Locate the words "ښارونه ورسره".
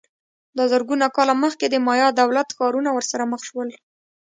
2.57-3.23